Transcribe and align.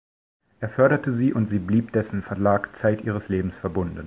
Er 0.59 0.69
förderte 0.69 1.13
sie 1.13 1.31
und 1.31 1.47
sie 1.51 1.59
blieb 1.59 1.91
dessen 1.93 2.23
Verlag 2.23 2.75
zeit 2.75 3.03
ihres 3.03 3.29
Lebens 3.29 3.55
verbunden. 3.59 3.99